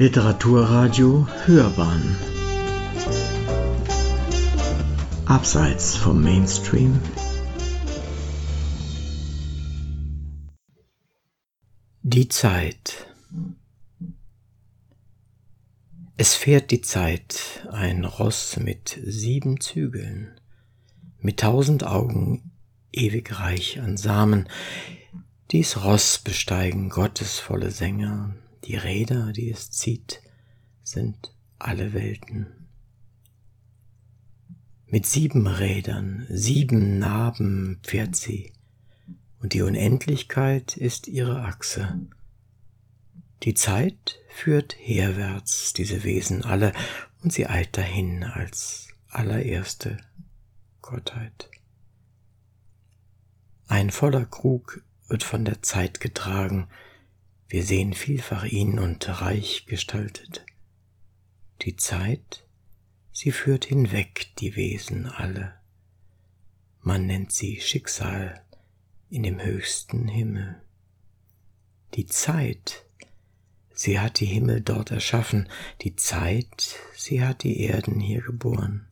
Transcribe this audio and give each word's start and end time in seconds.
Literaturradio 0.00 1.26
Hörbahn. 1.44 2.16
Abseits 5.26 5.96
vom 5.96 6.22
Mainstream. 6.22 7.00
Die 12.02 12.28
Zeit. 12.28 13.08
Es 16.16 16.34
fährt 16.34 16.70
die 16.70 16.80
Zeit, 16.80 17.66
ein 17.72 18.04
Ross 18.04 18.56
mit 18.56 19.00
sieben 19.04 19.60
Zügeln, 19.60 20.40
mit 21.18 21.40
tausend 21.40 21.82
Augen 21.82 22.52
ewig 22.92 23.40
reich 23.40 23.80
an 23.80 23.96
Samen. 23.96 24.48
Dies 25.50 25.82
Ross 25.82 26.20
besteigen 26.20 26.88
gottesvolle 26.88 27.72
Sänger, 27.72 28.36
die 28.68 28.76
Räder, 28.76 29.32
die 29.32 29.50
es 29.50 29.70
zieht, 29.70 30.20
sind 30.82 31.34
alle 31.58 31.94
Welten. 31.94 32.68
Mit 34.86 35.06
sieben 35.06 35.46
Rädern, 35.46 36.26
sieben 36.28 36.98
Narben 36.98 37.80
fährt 37.82 38.14
sie, 38.14 38.52
und 39.40 39.54
die 39.54 39.62
Unendlichkeit 39.62 40.76
ist 40.76 41.08
ihre 41.08 41.44
Achse. 41.44 41.98
Die 43.42 43.54
Zeit 43.54 44.18
führt 44.28 44.76
herwärts 44.78 45.72
diese 45.72 46.04
Wesen 46.04 46.44
alle, 46.44 46.74
und 47.22 47.32
sie 47.32 47.46
eilt 47.46 47.74
dahin 47.74 48.22
als 48.22 48.88
allererste 49.08 49.96
Gottheit. 50.82 51.48
Ein 53.66 53.90
voller 53.90 54.26
Krug 54.26 54.82
wird 55.08 55.22
von 55.22 55.46
der 55.46 55.62
Zeit 55.62 56.00
getragen, 56.00 56.68
wir 57.48 57.64
sehen 57.64 57.94
vielfach 57.94 58.44
ihn 58.44 58.78
und 58.78 59.08
reich 59.22 59.64
gestaltet. 59.66 60.44
Die 61.62 61.76
Zeit, 61.76 62.46
sie 63.10 63.32
führt 63.32 63.64
hinweg 63.64 64.28
die 64.38 64.54
Wesen 64.54 65.06
alle. 65.06 65.54
Man 66.82 67.06
nennt 67.06 67.32
sie 67.32 67.60
Schicksal 67.60 68.44
in 69.08 69.22
dem 69.22 69.42
höchsten 69.42 70.08
Himmel. 70.08 70.62
Die 71.94 72.04
Zeit, 72.04 72.84
sie 73.72 73.98
hat 73.98 74.20
die 74.20 74.26
Himmel 74.26 74.60
dort 74.60 74.90
erschaffen, 74.90 75.48
die 75.80 75.96
Zeit, 75.96 76.76
sie 76.94 77.24
hat 77.24 77.42
die 77.44 77.60
Erden 77.60 77.98
hier 77.98 78.20
geboren. 78.20 78.88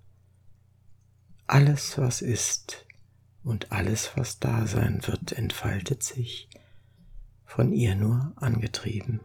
Alles, 1.47 1.99
was 1.99 2.23
ist 2.23 2.87
und 3.45 3.71
alles, 3.71 4.13
was 4.17 4.39
da 4.41 4.67
sein 4.67 5.07
wird, 5.07 5.33
entfaltet 5.33 6.03
sich 6.03 6.49
von 7.47 7.73
ihr 7.73 7.95
nur 7.95 8.33
angetrieben. 8.37 9.21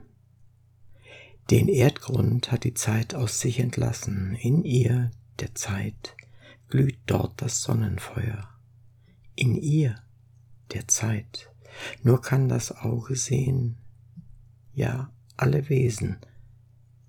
Den 1.49 1.67
Erdgrund 1.67 2.51
hat 2.51 2.63
die 2.63 2.73
Zeit 2.73 3.13
aus 3.13 3.41
sich 3.41 3.59
entlassen, 3.59 4.35
in 4.35 4.63
ihr, 4.63 5.11
der 5.39 5.53
Zeit, 5.53 6.15
glüht 6.69 6.99
dort 7.07 7.41
das 7.41 7.61
Sonnenfeuer. 7.61 8.47
In 9.35 9.55
ihr, 9.55 10.01
der 10.71 10.87
Zeit, 10.87 11.51
nur 12.03 12.21
kann 12.21 12.47
das 12.47 12.71
Auge 12.71 13.15
sehen, 13.17 13.77
ja 14.73 15.11
alle 15.35 15.67
Wesen 15.69 16.17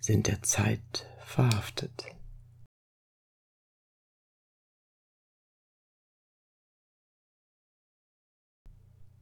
sind 0.00 0.26
der 0.26 0.42
Zeit 0.42 1.06
verhaftet. 1.24 2.06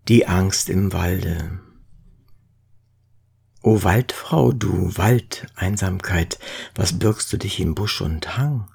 Die 0.08 0.27
Angst 0.27 0.70
im 0.70 0.92
Walde 0.92 1.60
O 3.62 3.83
Waldfrau, 3.83 4.53
du 4.53 4.97
Waldeinsamkeit, 4.97 6.39
was 6.75 6.98
birgst 6.98 7.30
du 7.30 7.36
dich 7.36 7.61
im 7.61 7.75
Busch 7.75 8.00
und 8.00 8.38
Hang? 8.38 8.71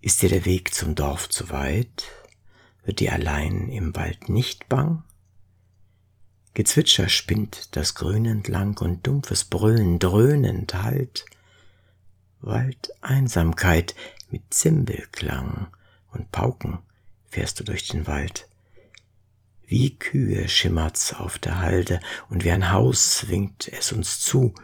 Ist 0.00 0.22
dir 0.22 0.28
der 0.28 0.44
Weg 0.44 0.72
zum 0.72 0.94
Dorf 0.94 1.28
zu 1.28 1.50
weit? 1.50 2.04
Wird 2.84 3.00
dir 3.00 3.12
allein 3.12 3.68
im 3.68 3.96
Wald 3.96 4.28
nicht 4.28 4.68
bang? 4.68 5.02
Gezwitscher 6.52 7.08
spinnt 7.08 7.74
das 7.74 7.96
Grün 7.96 8.26
entlang 8.26 8.78
und 8.78 9.04
dumpfes 9.04 9.46
Brüllen 9.46 9.98
dröhnend 9.98 10.74
halt. 10.74 11.24
Waldeinsamkeit 12.40 13.96
mit 14.30 14.54
Zimbelklang 14.54 15.66
und 16.12 16.30
Pauken 16.30 16.78
fährst 17.26 17.58
du 17.58 17.64
durch 17.64 17.88
den 17.88 18.06
Wald. 18.06 18.46
Wie 19.66 19.96
Kühe 19.98 20.48
schimmert's 20.48 21.14
auf 21.14 21.38
der 21.38 21.58
Halde, 21.58 22.00
und 22.28 22.44
wie 22.44 22.50
ein 22.50 22.70
Haus 22.70 23.28
winkt 23.28 23.68
es 23.68 23.92
uns 23.92 24.20
zu, 24.20 24.54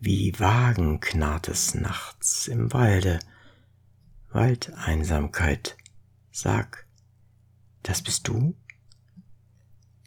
wie 0.00 0.38
Wagen 0.38 1.00
knarrt 1.00 1.48
es 1.48 1.74
nachts 1.74 2.48
im 2.48 2.72
Walde. 2.72 3.20
Waldeinsamkeit, 4.30 5.76
sag, 6.30 6.86
das 7.82 8.02
bist 8.02 8.26
du? 8.26 8.54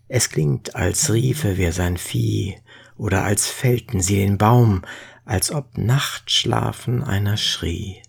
Es 0.08 0.30
klingt, 0.30 0.76
als 0.76 1.12
riefe 1.12 1.58
wer 1.58 1.72
sein 1.72 1.98
Vieh, 1.98 2.58
oder 2.98 3.24
als 3.24 3.48
fällten 3.48 4.02
sie 4.02 4.16
den 4.16 4.38
Baum, 4.38 4.84
als 5.24 5.52
ob 5.52 5.78
Nachtschlafen 5.78 7.04
einer 7.04 7.38
schrie. 7.38 8.02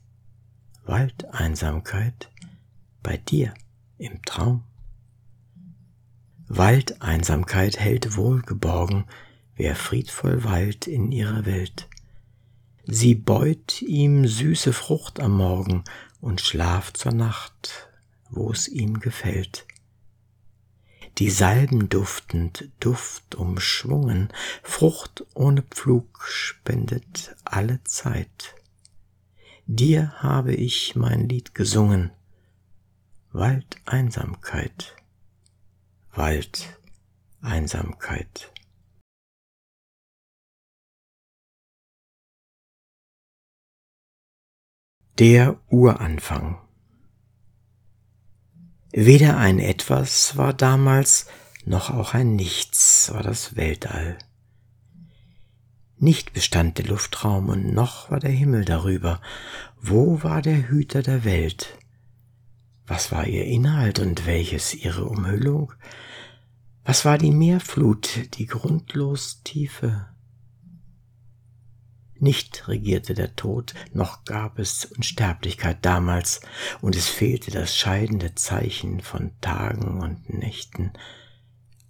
Waldeinsamkeit, 0.85 2.31
bei 3.03 3.17
dir 3.17 3.55
im 3.99 4.23
Traum. 4.23 4.65
Waldeinsamkeit 6.49 7.79
hält 7.79 8.17
wohlgeborgen, 8.17 9.05
wer 9.57 9.75
friedvoll 9.75 10.45
weilt 10.45 10.87
in 10.87 11.11
ihrer 11.11 11.45
Welt. 11.45 11.89
Sie 12.85 13.15
beut 13.15 13.83
ihm 13.83 14.27
süße 14.27 14.73
Frucht 14.73 15.19
am 15.19 15.37
Morgen 15.37 15.83
und 16.21 16.41
schlaft 16.41 16.97
zur 16.97 17.13
Nacht, 17.13 17.89
wo's 18.31 18.69
ihm 18.69 19.01
gefällt. 19.01 19.67
Die 21.19 21.31
Salben 21.31 21.89
duftend, 21.89 22.71
Duft 22.79 23.35
umschwungen, 23.35 24.29
Frucht 24.63 25.25
ohne 25.35 25.63
Pflug 25.63 26.27
spendet 26.29 27.35
alle 27.45 27.83
Zeit. 27.85 28.55
Dir 29.67 30.13
habe 30.19 30.55
ich 30.55 30.95
mein 30.95 31.29
Lied 31.29 31.55
gesungen, 31.55 32.11
Waldeinsamkeit. 33.33 34.96
Wald, 36.17 36.81
Einsamkeit. 37.43 38.51
Der 45.19 45.61
Uranfang. 45.69 46.59
Weder 48.93 49.37
ein 49.37 49.59
Etwas 49.59 50.39
war 50.39 50.55
damals, 50.55 51.27
noch 51.67 51.91
auch 51.91 52.15
ein 52.15 52.35
Nichts 52.35 53.13
war 53.13 53.23
das 53.23 53.57
Weltall. 53.57 54.17
Nicht 55.99 56.33
bestand 56.33 56.79
der 56.79 56.87
Luftraum 56.87 57.51
und 57.51 57.75
noch 57.75 58.11
war 58.11 58.21
der 58.21 58.31
Himmel 58.31 58.65
darüber. 58.65 59.21
Wo 59.79 60.23
war 60.23 60.41
der 60.41 60.71
Hüter 60.71 61.03
der 61.03 61.25
Welt? 61.25 61.77
Was 62.87 63.11
war 63.11 63.27
ihr 63.27 63.45
Inhalt 63.45 63.99
und 63.99 64.27
welches 64.27 64.75
ihre 64.75 65.07
Umhüllung? 65.07 65.73
Was 66.85 67.05
war 67.05 67.19
die 67.19 67.33
Meerflut, 67.33 68.37
die 68.39 68.47
grundlos 68.47 69.43
Tiefe? 69.43 70.07
Nicht 72.19 72.69
regierte 72.69 73.15
der 73.15 73.35
Tod, 73.35 73.75
noch 73.93 74.25
gab 74.25 74.61
es 74.61 74.85
Unsterblichkeit 74.85 75.79
damals, 75.85 76.41
und 76.81 76.95
es 76.95 77.09
fehlte 77.09 77.51
das 77.51 77.77
scheidende 77.77 78.35
Zeichen 78.37 79.01
von 79.01 79.33
Tagen 79.41 80.01
und 80.01 80.33
Nächten. 80.33 80.93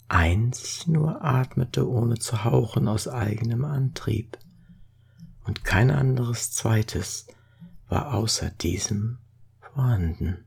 Eins 0.09 0.87
nur 0.87 1.23
atmete 1.23 1.89
ohne 1.89 2.19
zu 2.19 2.45
hauchen 2.45 2.89
aus 2.89 3.07
eigenem 3.07 3.67
Antrieb, 3.67 4.39
und 5.45 5.63
kein 5.63 5.91
anderes 5.91 6.53
zweites 6.53 7.27
war 7.89 8.15
außer 8.15 8.51
diesem 8.51 9.19
vorhanden. 9.61 10.46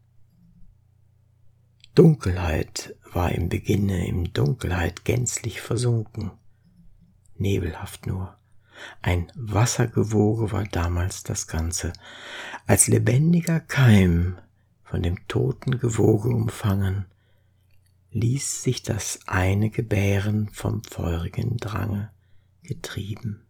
Dunkelheit 1.95 2.95
war 3.11 3.31
im 3.31 3.49
Beginne 3.49 4.07
im 4.07 4.31
Dunkelheit 4.31 5.05
gänzlich 5.05 5.61
versunken, 5.61 6.31
nebelhaft 7.35 8.07
nur. 8.07 8.37
Ein 9.01 9.31
Wassergewoge 9.35 10.51
war 10.51 10.63
damals 10.63 11.23
das 11.23 11.47
Ganze, 11.47 11.93
als 12.65 12.87
lebendiger 12.87 13.59
Keim 13.59 14.37
von 14.83 15.03
dem 15.03 15.27
toten 15.27 15.79
Gewoge 15.79 16.29
umfangen, 16.29 17.05
ließ 18.11 18.63
sich 18.63 18.83
das 18.83 19.19
eine 19.27 19.69
gebären 19.69 20.49
vom 20.53 20.83
feurigen 20.83 21.57
Drange 21.57 22.11
getrieben. 22.63 23.41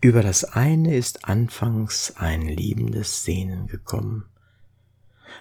Über 0.00 0.22
das 0.22 0.44
eine 0.44 0.96
ist 0.96 1.26
anfangs 1.26 2.16
ein 2.16 2.42
liebendes 2.42 3.24
Sehnen 3.24 3.66
gekommen, 3.66 4.24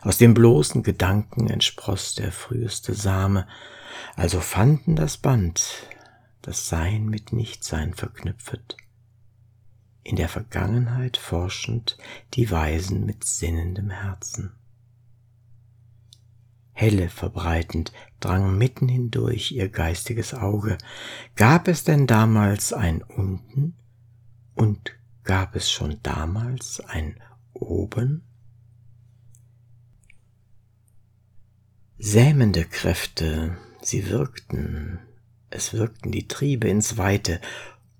aus 0.01 0.17
dem 0.17 0.33
bloßen 0.33 0.83
Gedanken 0.83 1.49
entspross 1.49 2.15
der 2.15 2.31
früheste 2.31 2.93
Same, 2.93 3.47
also 4.15 4.39
fanden 4.39 4.95
das 4.95 5.17
Band, 5.17 5.87
das 6.41 6.67
Sein 6.69 7.05
mit 7.05 7.33
Nichtsein 7.33 7.93
verknüpfet, 7.93 8.77
in 10.03 10.15
der 10.15 10.29
Vergangenheit 10.29 11.17
forschend 11.17 11.97
die 12.33 12.49
Weisen 12.49 13.05
mit 13.05 13.23
sinnendem 13.23 13.89
Herzen. 13.89 14.53
Helle 16.79 17.09
verbreitend 17.09 17.91
drang 18.21 18.57
mitten 18.57 18.87
hindurch 18.87 19.51
ihr 19.51 19.67
geistiges 19.67 20.33
Auge. 20.33 20.77
Gab 21.35 21.67
es 21.67 21.83
denn 21.83 22.07
damals 22.07 22.71
ein 22.71 23.03
Unten 23.03 23.75
und 24.55 24.95
gab 25.25 25.57
es 25.57 25.69
schon 25.69 25.99
damals 26.03 26.79
ein 26.79 27.19
Oben? 27.51 28.28
Sämende 32.01 32.63
Kräfte, 32.63 33.57
sie 33.81 34.09
wirkten, 34.09 34.99
es 35.49 35.73
wirkten 35.73 36.13
die 36.13 36.29
Triebe 36.29 36.69
ins 36.69 36.97
Weite, 36.97 37.41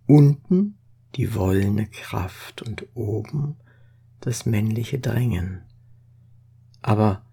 unten 0.07 0.77
die 1.15 1.35
wollene 1.35 1.85
Kraft 1.85 2.61
und 2.61 2.87
oben 2.93 3.57
das 4.21 4.45
männliche 4.45 4.99
Drängen. 4.99 5.63
Aber 6.81 7.25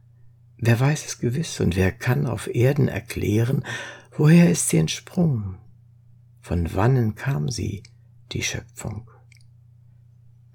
wer 0.59 0.81
weiß 0.81 1.07
es 1.07 1.21
gewiss 1.21 1.61
und 1.61 1.77
wer 1.77 1.93
kann 1.93 2.27
auf 2.27 2.53
Erden 2.53 2.89
erklären, 2.89 3.65
woher 4.17 4.51
ist 4.51 4.69
sie 4.69 4.79
entsprungen? 4.79 5.59
Von 6.41 6.75
wannen 6.75 7.15
kam 7.15 7.49
sie, 7.49 7.85
die 8.33 8.43
Schöpfung? 8.43 9.09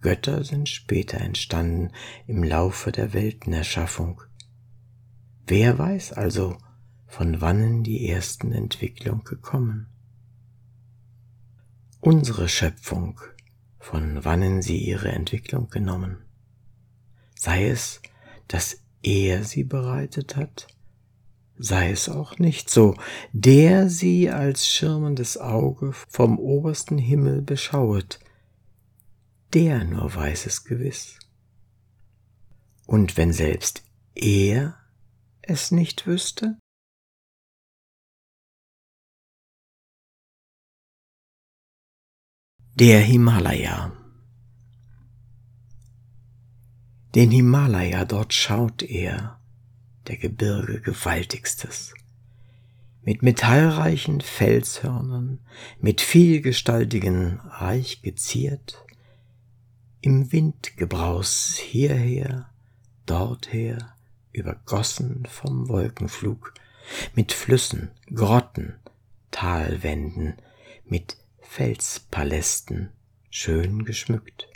Götter 0.02 0.44
sind 0.44 0.68
später 0.68 1.22
entstanden 1.22 1.94
im 2.28 2.44
Laufe 2.44 2.92
der 2.92 3.14
Weltenerschaffung. 3.14 4.22
Wer 5.48 5.78
weiß 5.78 6.14
also, 6.14 6.58
von 7.08 7.42
wannen 7.42 7.84
die 7.84 8.08
ersten 8.08 8.52
Entwicklung 8.52 9.24
gekommen? 9.24 9.88
Unsere 12.00 12.48
Schöpfung, 12.48 13.20
von 13.80 14.24
wannen 14.24 14.62
sie 14.62 14.78
ihre 14.78 15.12
Entwicklung 15.12 15.70
genommen? 15.70 16.26
Sei 17.36 17.68
es, 17.68 18.02
dass 18.48 18.78
er 19.04 19.44
sie 19.44 19.64
bereitet 19.64 20.36
hat, 20.36 20.68
sei 21.58 21.92
es 21.92 22.10
auch 22.10 22.40
nicht 22.40 22.70
so, 22.70 22.96
der 23.34 23.90
sie 23.90 24.30
als 24.30 24.68
schirmendes 24.68 25.38
Auge 25.38 25.94
vom 25.94 26.40
obersten 26.40 26.98
Himmel 26.98 27.42
beschauet, 27.42 28.20
der 29.54 29.84
nur 29.84 30.14
weiß 30.16 30.46
es 30.46 30.64
gewiss. 30.64 31.20
Und 32.88 33.18
wenn 33.18 33.34
selbst 33.34 33.84
er 34.16 34.81
es 35.52 35.72
nicht 35.72 36.08
wüsste? 36.08 36.58
Der 42.76 43.02
Himalaya. 43.02 43.92
Den 47.14 47.30
Himalaya 47.30 48.06
dort 48.06 48.34
schaut 48.34 48.82
er, 48.82 49.42
der 50.08 50.18
Gebirge 50.18 50.80
gewaltigstes, 50.80 51.94
mit 53.04 53.22
metallreichen 53.22 54.22
Felshörnern, 54.22 55.40
mit 55.80 56.00
vielgestaltigen, 56.00 57.40
reich 57.42 58.02
geziert, 58.02 58.86
im 60.00 60.32
Windgebraus 60.32 61.58
hierher, 61.58 62.50
dorther, 63.06 63.96
übergossen 64.32 65.26
vom 65.30 65.68
Wolkenflug, 65.70 66.54
mit 67.16 67.32
Flüssen, 67.32 67.92
Grotten, 68.14 68.76
Talwänden, 69.32 70.36
mit 70.86 71.18
Felspalästen, 71.40 72.90
schön 73.30 73.86
geschmückt. 73.86 74.48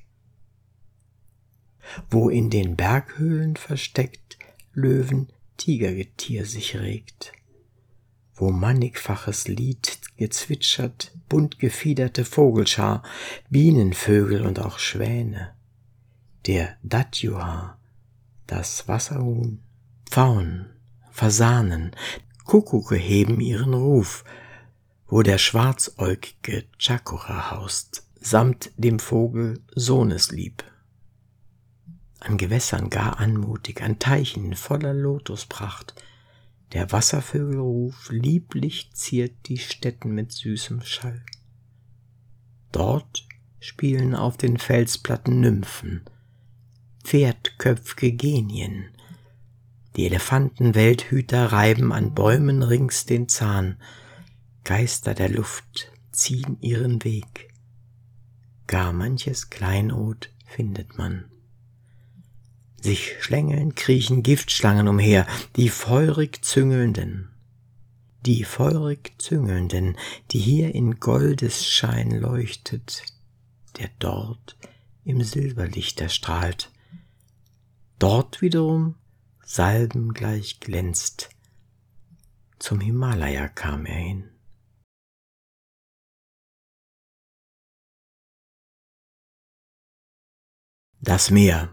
Wo 2.10 2.30
in 2.30 2.50
den 2.50 2.75
Berghöhlen 2.75 3.56
versteckt 3.56 4.38
Löwen 4.74 5.30
Tigergetier 5.57 6.45
sich 6.45 6.78
regt, 6.78 7.31
wo 8.36 8.51
mannigfaches 8.51 9.48
Lied 9.48 10.00
gezwitschert, 10.18 11.13
bunt 11.30 11.60
gefiederte 11.60 12.25
Vogelschar, 12.25 13.04
Bienenvögel 13.50 14.45
und 14.45 14.60
auch 14.60 14.80
Schwäne, 14.80 15.54
der 16.45 16.78
Datjuha, 16.83 17.78
das 18.48 18.88
Wasserhuhn, 18.88 19.62
Pfauen, 20.16 20.68
Fasanen, 21.12 21.92
Kuckucke 22.46 22.96
heben 22.96 23.42
ihren 23.42 23.74
Ruf, 23.74 24.24
wo 25.10 25.24
der 25.24 25.38
schwarzäugige 25.38 26.64
Chakora 26.80 27.52
haust, 27.52 28.08
samt 28.22 28.72
dem 28.78 29.00
Vogel 29.00 29.62
Sohneslieb. 29.76 30.64
An 32.22 32.38
Gewässern 32.38 32.90
gar 32.90 33.20
anmutig, 33.20 33.82
an 33.82 34.00
Teichen 34.00 34.56
voller 34.56 34.94
Lotuspracht, 34.94 36.02
der 36.72 36.94
Wasservögelruf 36.94 38.10
lieblich 38.10 38.92
ziert 38.94 39.34
die 39.48 39.58
Stätten 39.58 40.16
mit 40.16 40.32
süßem 40.32 40.80
Schall. 40.84 41.26
Dort 42.72 43.28
spielen 43.60 44.16
auf 44.16 44.38
den 44.38 44.60
Felsplatten 44.60 45.42
Nymphen, 45.42 46.06
pferdköpfge 47.04 48.14
Genien, 48.14 48.94
die 49.95 50.06
Elefantenwelthüter 50.06 51.51
reiben 51.51 51.94
an 51.94 52.13
Bäumen 52.13 52.63
rings 52.63 53.06
den 53.06 53.30
Zahn, 53.30 53.77
Geister 54.63 55.13
der 55.13 55.30
Luft 55.30 55.92
ziehen 56.12 56.57
ihren 56.59 57.03
Weg, 57.03 57.53
gar 58.68 58.92
manches 58.94 59.50
Kleinod 59.50 60.31
findet 60.45 60.97
man. 60.97 61.25
Sich 62.81 63.15
schlängeln, 63.19 63.75
kriechen 63.75 64.21
Giftschlangen 64.21 64.88
umher, 64.88 65.25
die 65.56 65.69
feurig 65.69 66.44
züngelnden, 66.44 67.30
die 68.25 68.44
feurig 68.44 69.13
züngelnden, 69.18 69.97
die 70.31 70.39
hier 70.39 70.74
in 70.75 71.00
Goldesschein 71.00 72.12
leuchtet, 72.12 73.03
der 73.77 73.89
dort 74.00 74.57
im 75.03 75.24
Silberlicht 75.24 76.01
erstrahlt, 76.01 76.71
dort 78.00 78.42
wiederum 78.42 78.95
salbengleich 79.45 80.59
glänzt. 80.59 81.30
Zum 82.57 82.81
Himalaya 82.81 83.47
kam 83.47 83.86
er 83.86 83.95
hin. 83.95 84.31
Das 90.99 91.30
Meer. 91.30 91.71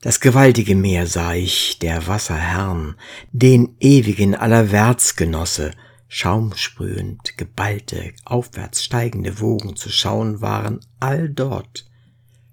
Das 0.00 0.20
gewaltige 0.20 0.74
Meer 0.74 1.06
sah 1.06 1.34
ich, 1.34 1.78
der 1.78 2.06
Wasserherrn, 2.06 2.96
den 3.32 3.76
ewigen 3.80 4.34
Allerwärtsgenosse, 4.34 5.72
schaumsprühend, 6.08 7.36
geballte, 7.36 8.14
aufwärts 8.24 8.82
steigende 8.82 9.40
Wogen 9.40 9.76
zu 9.76 9.90
schauen 9.90 10.40
waren 10.40 10.80
all 11.00 11.28
dort, 11.28 11.89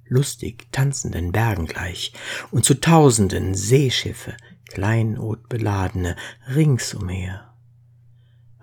lustig 0.10 0.68
tanzenden 0.72 1.32
Bergen 1.32 1.68
gleich, 1.68 2.14
und 2.52 2.66
zu 2.66 2.76
tausenden 2.76 3.56
Seeschiffe, 3.56 4.36
Kleinod 4.70 5.48
beladene, 5.50 6.16
ringsumher. 6.54 7.54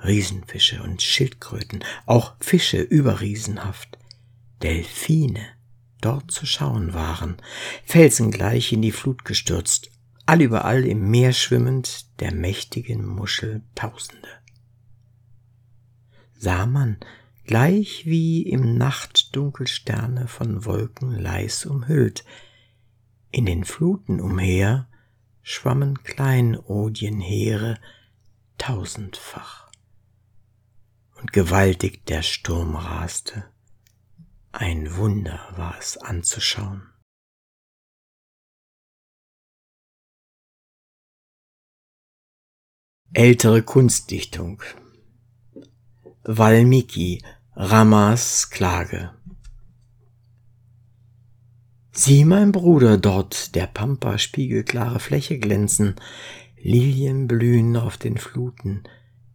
Riesenfische 0.04 0.82
und 0.82 1.00
Schildkröten, 1.00 1.82
auch 2.04 2.34
Fische 2.40 2.80
überriesenhaft, 2.80 3.98
Delfine 4.62 5.46
dort 6.00 6.30
zu 6.30 6.44
schauen 6.44 6.92
waren, 6.92 7.38
felsengleich 7.84 8.72
in 8.72 8.82
die 8.82 8.92
Flut 8.92 9.24
gestürzt, 9.24 9.90
allüberall 10.26 10.84
im 10.84 11.10
Meer 11.10 11.32
schwimmend 11.32 12.06
der 12.20 12.32
mächtigen 12.32 13.06
Muschel 13.06 13.62
Tausende. 13.74 14.28
Sah 16.36 16.66
man 16.66 16.98
gleich 17.44 18.06
wie 18.06 18.42
im 18.42 18.76
Nachtdunkel 18.76 19.66
Sterne 19.66 20.28
von 20.28 20.64
Wolken 20.64 21.10
leis 21.12 21.66
umhüllt. 21.66 22.24
In 23.30 23.46
den 23.46 23.64
Fluten 23.64 24.20
umher 24.20 24.88
schwammen 25.42 26.02
Kleinodienheere 26.02 27.78
tausendfach. 28.58 29.70
Und 31.20 31.32
gewaltig 31.32 32.06
der 32.06 32.22
Sturm 32.22 32.76
raste. 32.76 33.44
Ein 34.52 34.96
Wunder 34.96 35.52
war 35.56 35.76
es 35.78 35.96
anzuschauen. 35.96 36.90
Ältere 43.12 43.62
Kunstdichtung 43.62 44.62
Valmiki, 46.26 47.22
Ramas 47.54 48.48
Klage. 48.48 49.10
Sieh, 51.92 52.24
mein 52.24 52.50
Bruder, 52.50 52.96
dort 52.96 53.54
der 53.54 53.66
Pampa 53.66 54.16
spiegelklare 54.16 55.00
Fläche 55.00 55.38
glänzen, 55.38 55.96
Lilien 56.56 57.28
blühen 57.28 57.76
auf 57.76 57.98
den 57.98 58.16
Fluten, 58.16 58.84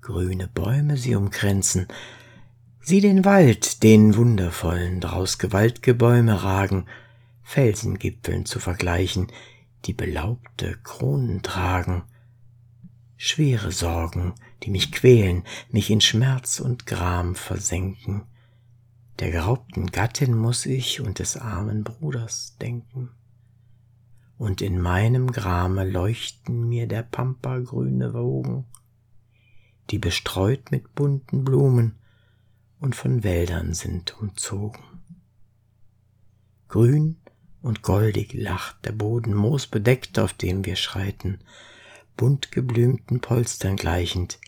grüne 0.01 0.47
Bäume 0.47 0.97
sie 0.97 1.13
umkränzen, 1.13 1.87
sieh 2.81 3.01
den 3.01 3.23
Wald, 3.23 3.83
den 3.83 4.15
wundervollen, 4.15 4.99
draus 4.99 5.37
gewaltge 5.37 5.93
Bäume 5.93 6.41
ragen, 6.41 6.87
Felsengipfeln 7.43 8.47
zu 8.47 8.59
vergleichen, 8.59 9.27
die 9.85 9.93
belaubte 9.93 10.75
Kronen 10.83 11.43
tragen, 11.43 12.01
schwere 13.15 13.71
Sorgen, 13.71 14.33
die 14.63 14.69
mich 14.69 14.91
quälen, 14.91 15.43
mich 15.69 15.89
in 15.89 16.01
Schmerz 16.01 16.59
und 16.59 16.85
Gram 16.85 17.35
versenken, 17.35 18.23
der 19.19 19.31
geraubten 19.31 19.87
Gattin 19.87 20.37
muss 20.37 20.65
ich 20.65 21.01
und 21.01 21.19
des 21.19 21.35
armen 21.35 21.83
Bruders 21.83 22.55
denken. 22.61 23.09
Und 24.37 24.61
in 24.61 24.79
meinem 24.79 25.31
Grame 25.31 25.83
leuchten 25.83 26.69
mir 26.69 26.87
der 26.87 27.03
Pampa 27.03 27.59
grüne 27.59 28.13
Wogen, 28.13 28.65
die 29.89 29.99
bestreut 29.99 30.71
mit 30.71 30.95
bunten 30.95 31.43
Blumen 31.43 31.99
und 32.79 32.95
von 32.95 33.23
Wäldern 33.23 33.73
sind 33.73 34.17
umzogen. 34.21 34.81
Grün 36.69 37.17
und 37.61 37.81
goldig 37.81 38.33
lacht 38.33 38.85
der 38.85 38.93
Boden 38.93 39.33
moosbedeckt, 39.33 40.17
auf 40.19 40.31
dem 40.31 40.65
wir 40.65 40.77
schreiten, 40.77 41.39
bunt 42.15 42.53
geblümten 42.53 43.19
Polstern 43.19 43.75
gleichend, 43.75 44.39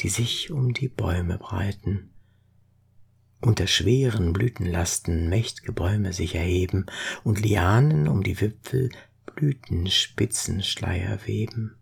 die 0.00 0.08
sich 0.08 0.50
um 0.50 0.74
die 0.74 0.88
Bäume 0.88 1.38
breiten 1.38 2.10
unter 3.44 3.66
schweren 3.66 4.32
Blütenlasten 4.32 5.28
mächt'ge 5.28 5.72
Bäume 5.72 6.12
sich 6.12 6.34
erheben 6.34 6.86
und 7.24 7.40
Lianen 7.40 8.08
um 8.08 8.22
die 8.22 8.40
Wipfel 8.40 8.90
Blütenspitzenschleier 9.26 11.26
weben. 11.26 11.76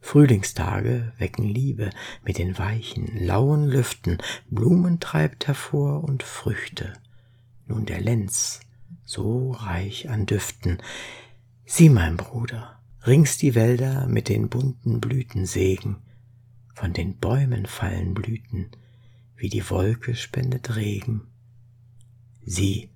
Frühlingstage 0.00 1.12
wecken 1.18 1.48
Liebe 1.48 1.90
mit 2.24 2.38
den 2.38 2.58
weichen, 2.58 3.18
lauen 3.18 3.66
Lüften, 3.66 4.18
Blumen 4.50 5.00
treibt 5.00 5.46
hervor 5.46 6.04
und 6.04 6.22
Früchte. 6.22 6.92
Nun 7.66 7.86
der 7.86 8.00
Lenz, 8.00 8.60
so 9.04 9.52
reich 9.52 10.10
an 10.10 10.26
Düften. 10.26 10.78
Sieh, 11.64 11.88
mein 11.88 12.18
Bruder, 12.18 12.78
rings 13.06 13.38
die 13.38 13.54
Wälder 13.54 14.06
mit 14.06 14.28
den 14.28 14.50
bunten 14.50 15.00
Blütensägen, 15.00 15.96
von 16.74 16.92
den 16.92 17.16
Bäumen 17.16 17.66
fallen 17.66 18.14
Blüten, 18.14 18.70
wie 19.36 19.48
die 19.48 19.68
Wolke 19.70 20.14
spendet 20.14 20.76
Regen. 20.76 21.28
Sieh, 22.44 22.90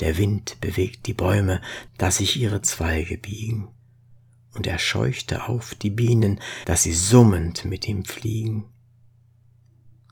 der 0.00 0.16
Wind 0.16 0.60
bewegt 0.60 1.06
die 1.06 1.14
Bäume, 1.14 1.60
dass 1.96 2.18
sich 2.18 2.36
ihre 2.40 2.62
Zweige 2.62 3.18
biegen, 3.18 3.68
und 4.54 4.66
er 4.66 4.78
scheuchte 4.78 5.48
auf 5.48 5.74
die 5.74 5.90
Bienen, 5.90 6.40
dass 6.64 6.82
sie 6.82 6.92
summend 6.92 7.64
mit 7.64 7.86
ihm 7.88 8.04
fliegen. 8.04 8.64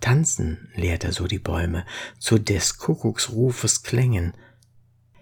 Tanzen 0.01 0.69
lehrt 0.75 1.05
er 1.05 1.13
so 1.13 1.27
die 1.27 1.39
Bäume, 1.39 1.87
zu 2.19 2.39
des 2.39 2.79
Kuckucksrufes 2.79 3.83
Klängen, 3.83 4.35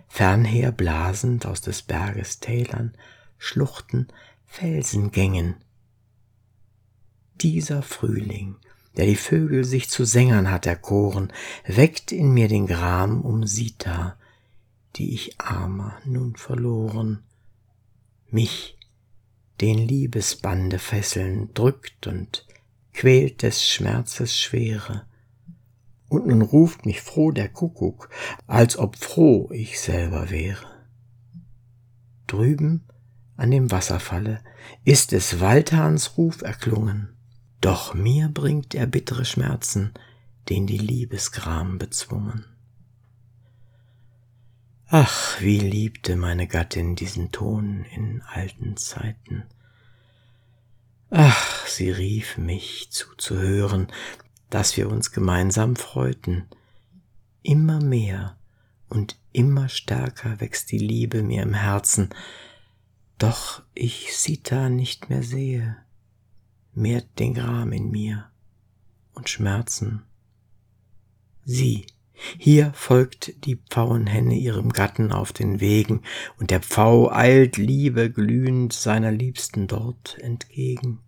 fernher 0.08 0.72
blasend 0.72 1.46
aus 1.46 1.60
des 1.60 1.82
Berges 1.82 2.40
Tälern, 2.40 2.96
Schluchten, 3.38 4.08
Felsengängen. 4.46 5.56
Dieser 7.40 7.82
Frühling 7.82 8.56
der 8.96 9.06
die 9.06 9.16
Vögel 9.16 9.64
sich 9.64 9.88
zu 9.88 10.04
Sängern 10.04 10.50
hat 10.50 10.66
erkoren, 10.66 11.32
weckt 11.66 12.12
in 12.12 12.32
mir 12.32 12.48
den 12.48 12.66
Gram 12.66 13.22
um 13.22 13.46
Sita, 13.46 14.16
die 14.96 15.12
ich 15.14 15.40
armer 15.40 15.98
nun 16.04 16.36
verloren. 16.36 17.24
Mich, 18.30 18.76
den 19.60 19.78
Liebesbande 19.78 20.78
fesseln, 20.78 21.52
drückt 21.54 22.06
und 22.06 22.46
quält 22.92 23.42
des 23.42 23.66
Schmerzes 23.66 24.38
Schwere. 24.38 25.06
Und 26.08 26.26
nun 26.26 26.42
ruft 26.42 26.86
mich 26.86 27.00
froh 27.00 27.32
der 27.32 27.48
Kuckuck, 27.48 28.08
als 28.46 28.76
ob 28.78 28.96
froh 28.96 29.50
ich 29.52 29.80
selber 29.80 30.30
wäre. 30.30 30.66
Drüben 32.28 32.84
an 33.36 33.50
dem 33.50 33.72
Wasserfalle 33.72 34.40
ist 34.84 35.10
des 35.10 35.40
Waldhahns 35.40 36.16
Ruf 36.16 36.42
erklungen 36.42 37.13
doch 37.64 37.94
mir 37.94 38.28
bringt 38.28 38.74
er 38.74 38.86
bittere 38.86 39.24
Schmerzen, 39.24 39.94
den 40.50 40.66
die 40.66 40.76
Liebesgram 40.76 41.78
bezwungen. 41.78 42.44
Ach, 44.86 45.40
wie 45.40 45.60
liebte 45.60 46.16
meine 46.16 46.46
Gattin 46.46 46.94
diesen 46.94 47.32
Ton 47.32 47.86
in 47.86 48.20
alten 48.20 48.76
Zeiten. 48.76 49.44
Ach, 51.08 51.66
sie 51.66 51.90
rief 51.90 52.36
mich 52.36 52.88
zuzuhören, 52.90 53.86
dass 54.50 54.76
wir 54.76 54.90
uns 54.90 55.10
gemeinsam 55.10 55.74
freuten. 55.74 56.46
Immer 57.42 57.80
mehr 57.80 58.36
und 58.90 59.16
immer 59.32 59.70
stärker 59.70 60.38
wächst 60.38 60.70
die 60.70 60.78
Liebe 60.78 61.22
mir 61.22 61.42
im 61.42 61.54
Herzen, 61.54 62.10
doch 63.16 63.62
ich 63.74 64.14
Sita 64.14 64.68
nicht 64.68 65.08
mehr 65.08 65.22
sehe 65.22 65.78
mehrt 66.74 67.18
den 67.18 67.34
Gram 67.34 67.72
in 67.72 67.90
mir 67.90 68.30
und 69.14 69.28
Schmerzen. 69.28 70.02
Sieh, 71.44 71.86
hier 72.38 72.72
folgt 72.74 73.44
die 73.44 73.56
Pfauenhenne 73.56 74.34
ihrem 74.34 74.70
Gatten 74.70 75.12
auf 75.12 75.32
den 75.32 75.60
Wegen, 75.60 76.02
und 76.38 76.50
der 76.50 76.60
Pfau 76.60 77.10
eilt 77.10 77.56
Liebe 77.56 78.10
glühend 78.10 78.72
seiner 78.72 79.12
Liebsten 79.12 79.66
dort 79.66 80.18
entgegen. 80.20 81.00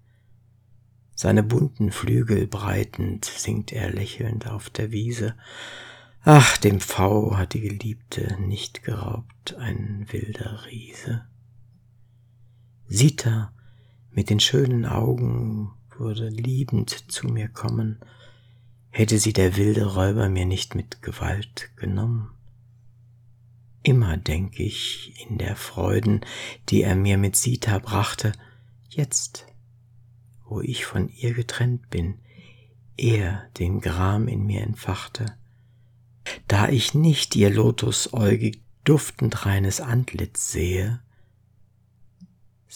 Seine 1.15 1.43
bunten 1.43 1.93
Flügel 1.93 2.47
breitend 2.47 3.25
singt 3.25 3.73
er 3.73 3.91
lächelnd 3.91 4.49
auf 4.49 4.69
der 4.69 4.91
Wiese. 4.91 5.35
Ach, 6.23 6.59
dem 6.59 6.81
Pfau 6.81 7.37
hat 7.37 7.55
die 7.55 7.61
Geliebte 7.61 8.37
nicht 8.41 8.83
geraubt 8.83 9.55
ein 9.59 10.07
wilder 10.11 10.67
Riese. 10.67 11.25
Sita 12.89 13.53
mit 14.17 14.31
den 14.31 14.41
schönen 14.41 14.87
Augen 14.87 15.73
würde 15.99 16.29
liebend 16.31 17.13
zu 17.13 17.29
mir 17.29 17.49
kommen, 17.49 18.01
hätte 18.89 19.19
sie 19.19 19.35
der 19.35 19.57
wilde 19.57 19.95
Räuber 19.95 20.31
mir 20.31 20.47
nicht 20.47 20.75
mit 20.75 21.03
Gewalt 21.03 21.71
genommen. 21.77 22.31
Immer 23.83 24.17
denk 24.17 24.59
ich 24.59 25.13
in 25.29 25.37
der 25.37 25.55
Freuden, 25.55 26.23
die 26.71 26.83
er 26.83 26.97
mir 26.97 27.19
mit 27.19 27.37
Sita 27.37 27.79
brachte, 27.79 28.33
jetzt, 28.89 29.47
wo 30.47 30.63
ich 30.63 30.87
von 30.87 31.11
ihr 31.11 31.35
getrennt 31.35 31.91
bin, 31.91 32.15
er 32.97 33.43
den 33.59 33.83
Gram 33.83 34.29
in 34.29 34.47
mir 34.47 34.63
entfachte, 34.63 35.37
da 36.49 36.71
ich 36.71 36.95
nicht 36.95 37.37
ihr 37.37 37.51
lotusäugig 37.51 38.63
duftend 38.83 39.45
reines 39.45 39.83
Antlitz 39.83 40.51
sehe, 40.51 41.01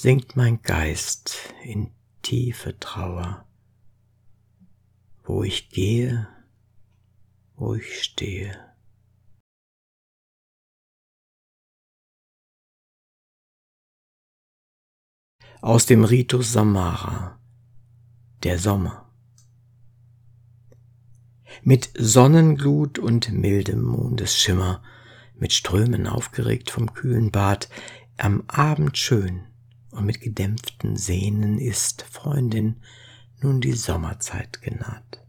sinkt 0.00 0.34
mein 0.34 0.62
Geist 0.62 1.36
in 1.62 1.90
tiefe 2.22 2.78
Trauer, 2.80 3.46
wo 5.24 5.42
ich 5.42 5.68
gehe, 5.68 6.26
wo 7.54 7.74
ich 7.74 8.02
stehe. 8.02 8.58
Aus 15.60 15.84
dem 15.84 16.04
Ritus 16.04 16.50
Samara, 16.50 17.38
der 18.42 18.58
Sommer. 18.58 19.12
Mit 21.62 21.90
Sonnenglut 21.94 22.98
und 22.98 23.32
mildem 23.32 23.82
Mondesschimmer, 23.82 24.82
mit 25.34 25.52
Strömen 25.52 26.06
aufgeregt 26.06 26.70
vom 26.70 26.94
kühlen 26.94 27.30
Bad, 27.30 27.68
am 28.16 28.44
Abend 28.46 28.96
schön, 28.96 29.49
und 29.90 30.06
mit 30.06 30.20
gedämpften 30.20 30.96
Sehnen 30.96 31.58
ist, 31.58 32.02
Freundin, 32.02 32.76
nun 33.40 33.60
die 33.60 33.72
Sommerzeit 33.72 34.62
genaht. 34.62 35.24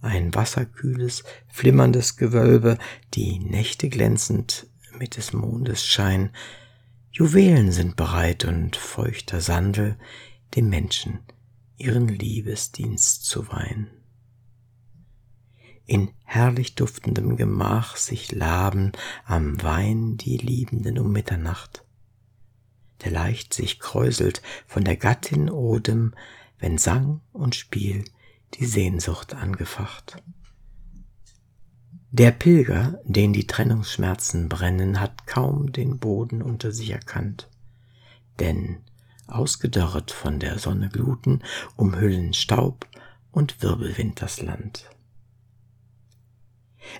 Ein 0.00 0.34
wasserkühles, 0.34 1.24
flimmerndes 1.48 2.16
Gewölbe, 2.16 2.78
die 3.14 3.38
Nächte 3.38 3.88
glänzend 3.88 4.66
mit 4.98 5.16
des 5.16 5.32
Mondes 5.32 5.84
Schein, 5.84 6.30
Juwelen 7.12 7.72
sind 7.72 7.96
bereit 7.96 8.44
und 8.44 8.76
feuchter 8.76 9.40
Sandel, 9.40 9.96
dem 10.54 10.68
Menschen 10.68 11.18
ihren 11.76 12.08
Liebesdienst 12.08 13.24
zu 13.24 13.48
weihen. 13.48 13.88
In 15.86 16.12
herrlich 16.24 16.76
duftendem 16.76 17.36
Gemach 17.36 17.96
sich 17.96 18.30
laben 18.30 18.92
am 19.24 19.60
Wein 19.62 20.16
die 20.16 20.36
Liebenden 20.36 20.98
um 20.98 21.10
Mitternacht, 21.10 21.84
der 23.04 23.12
leicht 23.12 23.54
sich 23.54 23.80
kräuselt 23.80 24.42
von 24.66 24.84
der 24.84 24.96
Gattin 24.96 25.50
Odem, 25.50 26.14
wenn 26.58 26.78
Sang 26.78 27.20
und 27.32 27.54
Spiel 27.54 28.04
die 28.54 28.66
Sehnsucht 28.66 29.34
angefacht. 29.34 30.22
Der 32.12 32.32
Pilger, 32.32 33.00
den 33.04 33.32
die 33.32 33.46
Trennungsschmerzen 33.46 34.48
brennen, 34.48 35.00
hat 35.00 35.26
kaum 35.26 35.72
den 35.72 35.98
Boden 35.98 36.42
unter 36.42 36.72
sich 36.72 36.90
erkannt, 36.90 37.48
denn 38.40 38.78
ausgedörret 39.28 40.10
von 40.10 40.40
der 40.40 40.58
Sonne 40.58 40.88
Gluten, 40.88 41.42
umhüllen 41.76 42.34
Staub 42.34 42.88
und 43.30 43.62
Wirbelwind 43.62 44.20
das 44.20 44.42
Land. 44.42 44.90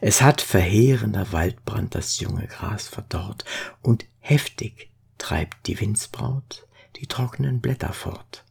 Es 0.00 0.23
hat 0.23 0.40
verheerender 0.40 1.33
Waldbrand 1.33 1.95
das 1.97 2.21
junge 2.21 2.47
Gras 2.47 2.87
verdorrt, 2.87 3.45
und 3.83 4.07
heftig 4.21 4.89
treibt 5.21 5.69
die 5.69 5.79
Windsbraut 5.79 6.67
die 6.97 7.07
trockenen 7.07 7.61
Blätter 7.61 7.93
fort. 7.93 8.45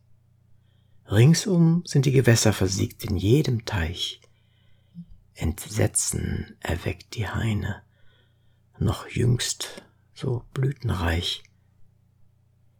Ringsum 1.08 1.84
sind 1.86 2.06
die 2.06 2.12
Gewässer 2.12 2.54
versiegt 2.54 3.04
in 3.04 3.18
jedem 3.18 3.66
Teich. 3.66 4.22
Entsetzen 5.34 6.56
erweckt 6.60 7.16
die 7.16 7.28
Haine, 7.28 7.82
noch 8.78 9.08
jüngst 9.10 9.84
so 10.14 10.46
blütenreich. 10.54 11.44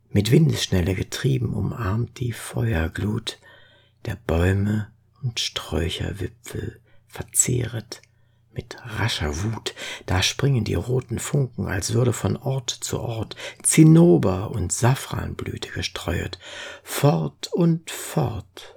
Mit 0.10 0.32
Windesschnelle 0.32 0.96
getrieben 0.96 1.54
umarmt 1.54 2.20
die 2.20 2.32
Feuerglut 2.32 3.40
der 4.06 4.16
Bäume 4.16 4.92
und 5.22 5.40
Sträucherwipfel 5.40 6.80
verzehret 7.08 8.02
mit 8.60 8.76
rascher 8.84 9.42
Wut, 9.44 9.74
da 10.06 10.22
springen 10.22 10.66
die 10.66 10.74
roten 10.74 11.18
Funken, 11.18 11.68
als 11.68 11.94
würde 11.94 12.12
von 12.12 12.36
Ort 12.36 12.70
zu 12.70 13.00
Ort 13.00 13.38
Zinnober 13.64 14.52
und 14.52 14.74
Safranblüte 14.74 15.70
gestreuet, 15.70 16.40
fort 16.84 17.50
und 17.54 17.90
fort. 17.90 18.76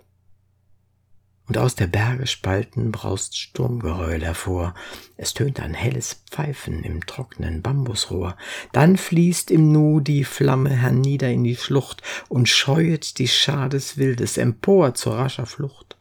Und 1.49 1.59
aus 1.59 1.75
der 1.75 1.89
Berge 1.89 2.29
Spalten 2.29 2.93
braust 2.93 3.37
Sturmgeheul 3.37 4.23
hervor, 4.23 4.75
es 5.17 5.35
tönt 5.35 5.59
ein 5.59 5.75
helles 5.75 6.23
Pfeifen 6.31 6.85
im 6.85 7.05
trockenen 7.05 7.61
Bambusrohr, 7.61 8.37
dann 8.73 8.97
fließt 8.97 9.51
im 9.51 9.73
Nu 9.73 9.99
die 9.99 10.23
Flamme 10.23 10.71
hernieder 10.71 11.29
in 11.31 11.43
die 11.43 11.57
Schlucht 11.57 12.03
und 12.29 12.49
scheuet 12.49 13.19
die 13.19 13.27
Schar 13.27 13.69
des 13.69 13.97
Wildes 13.97 14.39
empor 14.39 14.95
zur 14.95 15.15
rascher 15.15 15.47
Flucht. 15.47 15.97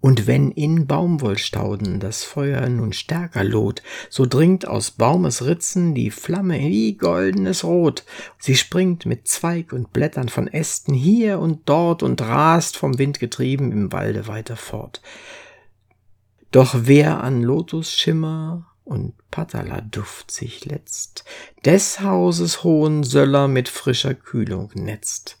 Und 0.00 0.26
wenn 0.26 0.50
in 0.50 0.86
Baumwollstauden 0.86 2.00
das 2.00 2.24
Feuer 2.24 2.66
nun 2.68 2.94
stärker 2.94 3.44
loht, 3.44 3.82
so 4.08 4.24
dringt 4.24 4.66
aus 4.66 4.92
Baumes 4.92 5.44
Ritzen 5.44 5.94
die 5.94 6.10
Flamme 6.10 6.58
wie 6.58 6.96
goldenes 6.96 7.64
Rot. 7.64 8.04
Sie 8.38 8.56
springt 8.56 9.04
mit 9.04 9.28
Zweig 9.28 9.72
und 9.72 9.92
Blättern 9.92 10.30
von 10.30 10.48
Ästen 10.48 10.94
hier 10.94 11.38
und 11.38 11.68
dort 11.68 12.02
und 12.02 12.22
rast 12.22 12.78
vom 12.78 12.98
Wind 12.98 13.20
getrieben 13.20 13.72
im 13.72 13.92
Walde 13.92 14.26
weiter 14.26 14.56
fort. 14.56 15.02
Doch 16.50 16.74
wer 16.78 17.22
an 17.22 17.42
Lotusschimmer 17.42 18.66
und 18.84 19.12
Patala-Duft 19.30 20.30
sich 20.30 20.64
letzt, 20.64 21.24
des 21.64 22.00
Hauses 22.00 22.64
hohen 22.64 23.04
Söller 23.04 23.46
mit 23.46 23.68
frischer 23.68 24.14
Kühlung 24.14 24.70
netzt, 24.74 25.39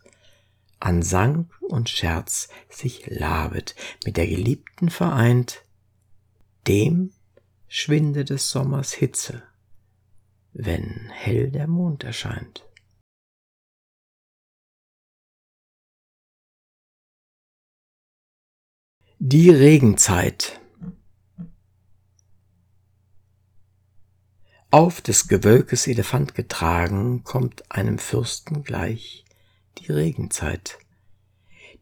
an 0.80 1.02
Sang 1.02 1.50
und 1.60 1.88
Scherz 1.88 2.48
sich 2.68 3.06
labet, 3.06 3.76
mit 4.04 4.16
der 4.16 4.26
Geliebten 4.26 4.90
vereint, 4.90 5.64
dem 6.66 7.12
schwinde 7.68 8.24
des 8.24 8.50
Sommers 8.50 8.92
Hitze, 8.92 9.42
wenn 10.52 11.10
hell 11.10 11.50
der 11.50 11.68
Mond 11.68 12.02
erscheint. 12.02 12.66
Die 19.18 19.50
Regenzeit 19.50 20.60
Auf 24.72 25.00
des 25.00 25.28
Gewölkes 25.28 25.86
Elefant 25.88 26.34
getragen, 26.34 27.22
kommt 27.24 27.70
einem 27.70 27.98
Fürsten 27.98 28.62
gleich 28.62 29.24
die 29.78 29.92
Regenzeit. 29.92 30.78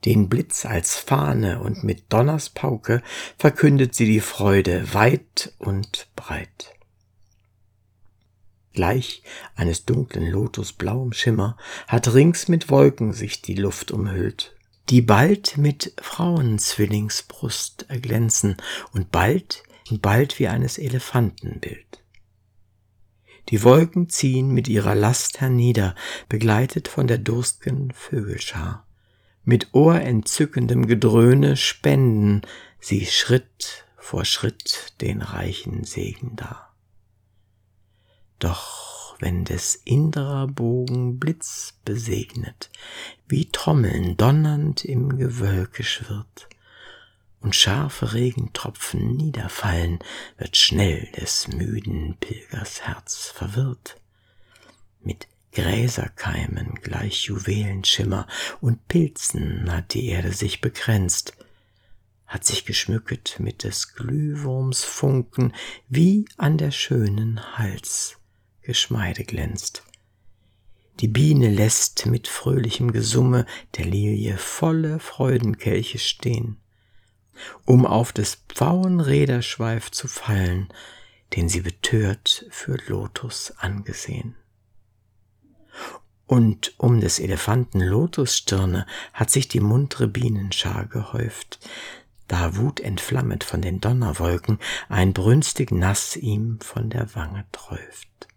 Den 0.04 0.28
Blitz 0.28 0.64
als 0.64 0.96
Fahne 0.96 1.60
und 1.60 1.82
mit 1.82 2.12
Donners 2.12 2.50
Pauke 2.50 3.02
verkündet 3.36 3.94
sie 3.94 4.06
die 4.06 4.20
Freude 4.20 4.94
weit 4.94 5.52
und 5.58 6.08
breit. 6.14 6.74
Gleich 8.72 9.22
eines 9.56 9.86
dunklen 9.86 10.30
Lotus 10.30 10.72
blauem 10.72 11.12
Schimmer 11.12 11.56
hat 11.88 12.14
rings 12.14 12.46
mit 12.46 12.70
Wolken 12.70 13.12
sich 13.12 13.42
die 13.42 13.56
Luft 13.56 13.90
umhüllt, 13.90 14.56
die 14.88 15.02
bald 15.02 15.58
mit 15.58 15.94
Frauenzwillingsbrust 16.00 17.86
erglänzen 17.88 18.56
und 18.92 19.10
bald 19.10 19.64
bald 19.96 20.38
wie 20.38 20.48
eines 20.48 20.78
Elefanten 20.78 21.60
Bild. 21.60 21.97
Die 23.48 23.62
Wolken 23.64 24.08
ziehen 24.08 24.52
mit 24.52 24.68
ihrer 24.68 24.94
Last 24.94 25.40
hernieder, 25.40 25.94
begleitet 26.28 26.88
von 26.88 27.06
der 27.06 27.18
durstgen 27.18 27.92
Vögelschar. 27.92 28.86
Mit 29.44 29.68
ohrentzückendem 29.72 30.86
Gedröhne 30.86 31.56
spenden 31.56 32.42
sie 32.80 33.06
Schritt 33.06 33.86
vor 33.96 34.24
Schritt 34.24 34.94
den 35.00 35.22
reichen 35.22 35.84
Segen 35.84 36.36
dar. 36.36 36.74
Doch 38.38 39.16
wenn 39.20 39.44
des 39.44 39.74
Indrer 39.74 40.46
Bogen 40.46 41.18
Blitz 41.18 41.74
besegnet, 41.84 42.70
wie 43.26 43.46
Trommeln 43.50 44.16
donnernd 44.16 44.84
im 44.84 45.16
Gewölke 45.16 45.82
schwirrt, 45.82 46.48
und 47.40 47.54
scharfe 47.54 48.14
Regentropfen 48.14 49.16
niederfallen, 49.16 50.00
wird 50.36 50.56
schnell 50.56 51.08
des 51.16 51.48
müden 51.48 52.16
Pilgers 52.18 52.82
Herz 52.82 53.26
verwirrt. 53.26 53.96
Mit 55.00 55.28
Gräserkeimen 55.52 56.74
gleich 56.82 57.24
Juwelenschimmer 57.24 58.26
und 58.60 58.86
Pilzen 58.88 59.70
hat 59.70 59.94
die 59.94 60.06
Erde 60.06 60.32
sich 60.32 60.60
begrenzt, 60.60 61.36
hat 62.26 62.44
sich 62.44 62.64
geschmücket 62.64 63.36
mit 63.38 63.64
des 63.64 63.94
Glühwurms 63.94 64.84
Funken, 64.84 65.54
wie 65.88 66.26
an 66.36 66.58
der 66.58 66.70
schönen 66.70 67.56
Hals 67.56 68.18
Geschmeide 68.62 69.24
glänzt. 69.24 69.84
Die 71.00 71.08
Biene 71.08 71.48
lässt 71.48 72.06
mit 72.06 72.28
fröhlichem 72.28 72.92
Gesumme 72.92 73.46
der 73.76 73.86
Lilie 73.86 74.36
volle 74.36 74.98
Freudenkelche 74.98 75.98
stehen 75.98 76.58
um 77.64 77.86
auf 77.86 78.12
des 78.12 78.36
Pfauen 78.48 79.00
Räderschweif 79.00 79.90
zu 79.90 80.08
fallen, 80.08 80.68
den 81.36 81.48
sie 81.48 81.60
betört 81.60 82.46
für 82.50 82.78
Lotus 82.86 83.52
angesehen. 83.58 84.34
Und 86.26 86.74
um 86.78 87.00
des 87.00 87.18
Elefanten 87.18 87.80
Lotusstirne 87.80 88.86
hat 89.14 89.30
sich 89.30 89.48
die 89.48 89.60
muntre 89.60 90.08
Bienenschar 90.08 90.86
gehäuft, 90.86 91.58
da 92.28 92.56
Wut 92.56 92.80
entflammet 92.80 93.42
von 93.42 93.62
den 93.62 93.80
Donnerwolken 93.80 94.58
ein 94.90 95.14
brünstig 95.14 95.72
Nass 95.72 96.16
ihm 96.16 96.60
von 96.60 96.90
der 96.90 97.14
Wange 97.14 97.46
träuft. 97.52 98.28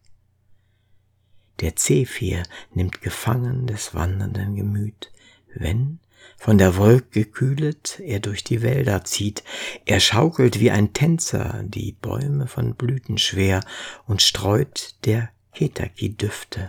Der 1.60 1.76
Zephyr 1.76 2.44
nimmt 2.74 3.02
gefangen 3.02 3.68
des 3.68 3.94
wandernden 3.94 4.56
Gemüt, 4.56 5.12
wenn 5.54 6.00
von 6.38 6.58
der 6.58 6.76
Wolke 6.76 7.24
gekühlet 7.24 8.00
er 8.00 8.20
durch 8.20 8.44
die 8.44 8.62
Wälder 8.62 9.04
zieht, 9.04 9.44
er 9.86 10.00
schaukelt 10.00 10.60
wie 10.60 10.72
ein 10.72 10.94
Tänzer 10.94 11.64
die 11.64 11.92
Bäume 11.92 12.48
von 12.48 12.74
Blüten 12.74 13.18
schwer 13.18 13.64
und 14.08 14.22
streut 14.22 14.96
der 15.06 15.30
Ketaki-Düfte 15.54 16.68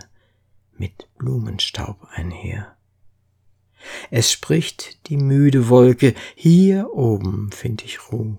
mit 0.77 1.07
Blumenstaub 1.17 2.07
einher. 2.11 2.75
Es 4.11 4.31
spricht 4.31 5.09
die 5.09 5.17
müde 5.17 5.69
Wolke, 5.69 6.13
hier 6.35 6.91
oben 6.93 7.51
find 7.51 7.83
ich 7.83 8.11
Ruh, 8.11 8.37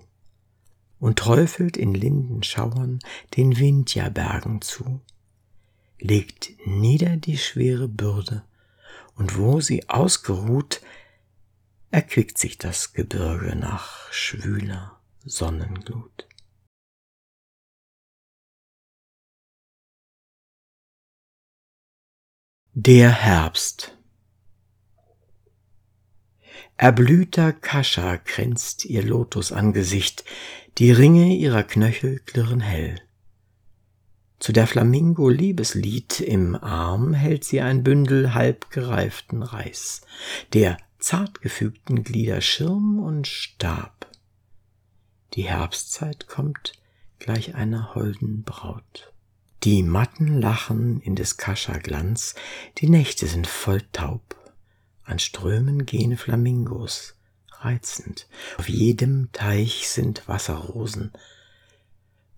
und 0.99 1.19
träufelt 1.19 1.77
in 1.77 1.93
Lindenschauern 1.93 2.99
den 3.35 3.57
Vindhya-Bergen 3.57 4.61
zu, 4.61 5.01
legt 5.99 6.51
nieder 6.65 7.17
die 7.17 7.37
schwere 7.37 7.87
Bürde, 7.87 8.43
und 9.15 9.37
wo 9.37 9.61
sie 9.61 9.87
ausgeruht, 9.89 10.81
erquickt 11.95 12.37
sich 12.37 12.57
das 12.57 12.91
Gebirge 12.91 13.55
nach 13.55 14.11
schwüler 14.11 14.99
Sonnenglut. 15.23 16.27
Der 22.73 23.11
Herbst 23.13 23.97
Erblühter 26.75 27.53
Kascha 27.53 28.17
kränzt 28.17 28.83
ihr 28.83 29.01
Lotusangesicht, 29.01 30.25
die 30.77 30.91
Ringe 30.91 31.33
ihrer 31.33 31.63
Knöchel 31.63 32.19
klirren 32.19 32.59
hell. 32.59 32.99
Zu 34.39 34.51
der 34.51 34.67
Flamingo 34.67 35.29
Liebeslied 35.29 36.19
im 36.19 36.55
Arm 36.55 37.13
hält 37.13 37.45
sie 37.45 37.61
ein 37.61 37.83
Bündel 37.85 38.33
halbgereiften 38.33 39.43
Reis, 39.43 40.01
der 40.51 40.77
zartgefügten 41.05 42.03
Glieder 42.03 42.41
Schirm 42.41 42.97
und 42.97 43.27
Stab. 43.27 44.07
Die 45.35 45.43
Herbstzeit 45.43 46.27
kommt 46.27 46.73
gleich 47.19 47.53
einer 47.53 47.93
holden 47.93 48.41
Braut. 48.41 49.13
Die 49.63 49.83
Matten 49.83 50.41
lachen 50.41 50.99
in 51.01 51.15
des 51.15 51.37
Kascha 51.37 51.77
Glanz, 51.77 52.33
die 52.79 52.89
Nächte 52.89 53.27
sind 53.27 53.45
voll 53.45 53.83
taub, 53.93 54.35
an 55.03 55.19
Strömen 55.19 55.85
gehen 55.85 56.17
Flamingos, 56.17 57.13
reizend. 57.51 58.27
Auf 58.57 58.67
jedem 58.67 59.31
Teich 59.31 59.87
sind 59.89 60.27
Wasserrosen. 60.27 61.11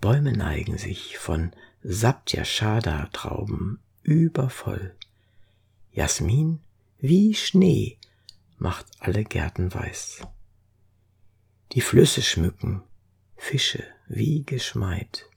Bäume 0.01 0.33
neigen 0.33 0.77
sich 0.77 1.17
von 1.17 1.53
Saptjashada-Trauben 1.83 3.79
übervoll. 4.03 4.93
Jasmin 5.93 6.59
wie 6.99 7.33
Schnee 7.33 7.96
macht 8.57 8.87
alle 8.99 9.23
Gärten 9.23 9.73
weiß. 9.73 10.21
Die 11.73 11.81
Flüsse 11.81 12.21
schmücken, 12.21 12.83
Fische 13.35 13.83
wie 14.07 14.43
geschmeit, 14.43 15.29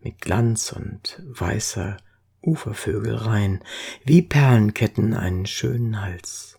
mit 0.00 0.20
Glanz 0.20 0.72
und 0.72 1.22
weißer 1.26 1.96
Ufervögel 2.42 3.14
rein, 3.14 3.62
wie 4.04 4.22
Perlenketten 4.22 5.14
einen 5.14 5.46
schönen 5.46 6.00
Hals. 6.00 6.58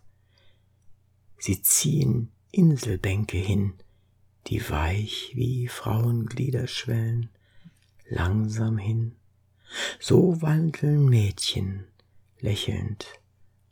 Sie 1.38 1.62
ziehen 1.62 2.32
Inselbänke 2.52 3.38
hin, 3.38 3.76
die 4.48 4.68
weich 4.70 5.32
wie 5.36 5.68
Frauenglieder 5.68 6.68
schwellen, 6.68 7.30
langsam 8.10 8.78
hin. 8.78 9.16
So 10.00 10.42
wandeln 10.42 11.08
Mädchen, 11.08 11.86
lächelnd 12.40 13.08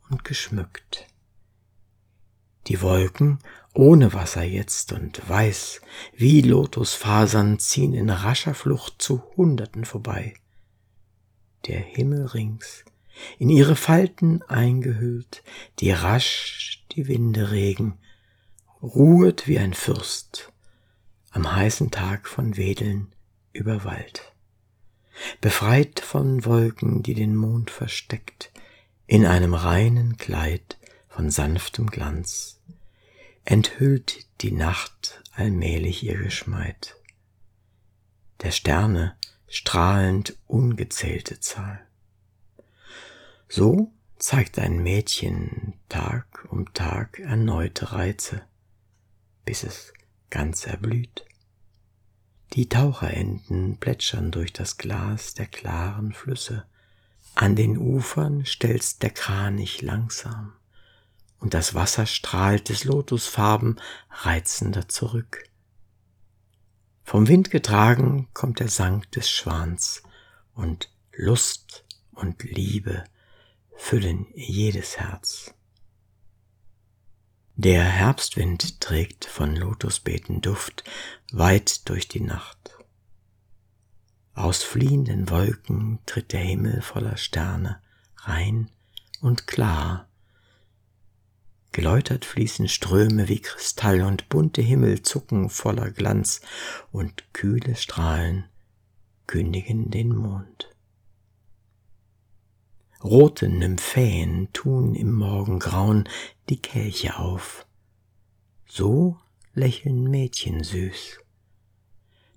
und 0.09 0.23
geschmückt. 0.23 1.07
Die 2.67 2.81
Wolken, 2.81 3.39
ohne 3.73 4.13
Wasser 4.13 4.43
jetzt 4.43 4.91
und 4.91 5.27
weiß, 5.29 5.81
wie 6.15 6.41
Lotusfasern 6.41 7.59
ziehen 7.59 7.93
in 7.93 8.09
rascher 8.09 8.53
Flucht 8.53 9.01
zu 9.01 9.23
Hunderten 9.35 9.85
vorbei. 9.85 10.33
Der 11.67 11.79
Himmel 11.79 12.25
rings, 12.25 12.83
in 13.39 13.49
ihre 13.49 13.75
Falten 13.75 14.41
eingehüllt, 14.43 15.43
die 15.79 15.91
rasch 15.91 16.83
die 16.91 17.07
Winde 17.07 17.51
regen, 17.51 17.97
ruhet 18.81 19.47
wie 19.47 19.59
ein 19.59 19.73
Fürst 19.73 20.51
am 21.31 21.55
heißen 21.55 21.91
Tag 21.91 22.27
von 22.27 22.57
Wedeln 22.57 23.13
über 23.53 23.83
Wald. 23.83 24.33
Befreit 25.39 25.99
von 25.99 26.45
Wolken, 26.45 27.03
die 27.03 27.13
den 27.13 27.35
Mond 27.35 27.69
versteckt, 27.69 28.51
in 29.05 29.25
einem 29.25 29.53
reinen 29.53 30.17
Kleid 30.17 30.77
von 31.17 31.31
sanftem 31.31 31.87
Glanz, 31.87 32.59
enthüllt 33.43 34.27
die 34.41 34.51
Nacht 34.51 35.23
allmählich 35.33 36.03
ihr 36.03 36.15
Geschmeid. 36.15 36.95
Der 38.43 38.51
Sterne 38.51 39.17
strahlend 39.47 40.37
ungezählte 40.45 41.39
Zahl. 41.39 41.79
So 43.49 43.91
zeigt 44.19 44.59
ein 44.59 44.77
Mädchen 44.83 45.73
Tag 45.89 46.45
um 46.51 46.71
Tag 46.75 47.17
erneute 47.17 47.93
Reize, 47.93 48.43
bis 49.43 49.63
es 49.63 49.93
ganz 50.29 50.67
erblüht. 50.67 51.25
Die 52.53 52.69
Taucherenten 52.69 53.77
plätschern 53.77 54.29
durch 54.29 54.53
das 54.53 54.77
Glas 54.77 55.33
der 55.33 55.47
klaren 55.47 56.13
Flüsse, 56.13 56.67
an 57.33 57.55
den 57.55 57.75
Ufern 57.79 58.45
stelzt 58.45 59.01
der 59.01 59.09
Kranich 59.09 59.81
langsam, 59.81 60.53
und 61.39 61.53
das 61.53 61.75
Wasser 61.75 62.05
strahlt 62.05 62.69
des 62.69 62.83
Lotusfarben 62.83 63.79
reizender 64.09 64.87
zurück. 64.87 65.43
Vom 67.03 67.27
Wind 67.27 67.51
getragen 67.51 68.27
kommt 68.33 68.59
der 68.59 68.69
Sang 68.69 69.05
des 69.11 69.29
Schwans, 69.29 70.03
und 70.53 70.89
Lust 71.13 71.85
und 72.11 72.43
Liebe 72.43 73.03
füllen 73.75 74.27
jedes 74.33 74.97
Herz. 74.97 75.53
Der 77.55 77.83
Herbstwind 77.83 78.81
trägt 78.81 79.25
von 79.25 79.55
Lotusbeeten 79.55 80.41
Duft 80.41 80.83
weit 81.31 81.87
durch 81.89 82.07
die 82.07 82.19
Nacht. 82.19 82.77
Aus 84.33 84.61
fliehenden 84.61 85.29
Wolken 85.29 85.99
tritt 86.05 86.33
der 86.33 86.41
Himmel 86.41 86.81
voller 86.81 87.17
Sterne, 87.17 87.81
rein 88.17 88.69
und 89.21 89.47
klar. 89.47 90.07
Geläutert 91.77 92.25
fließen 92.25 92.67
Ströme 92.69 93.27
wie 93.27 93.39
Kristall 93.39 94.01
und 94.01 94.29
bunte 94.29 94.63
Himmel 94.63 95.03
zucken 95.03 95.51
voller 95.51 95.91
Glanz 95.91 96.41
und 96.91 97.31
kühle 97.33 97.75
Strahlen 97.75 98.45
kündigen 99.27 99.91
den 99.91 100.09
Mond. 100.09 100.73
Rote 103.03 103.47
Nymphän 103.47 104.47
tun 104.53 104.95
im 104.95 105.13
Morgengrauen 105.13 106.09
die 106.49 106.59
Kelche 106.59 107.19
auf. 107.19 107.67
So 108.67 109.19
lächeln 109.53 110.09
Mädchen 110.09 110.63
süß 110.63 111.19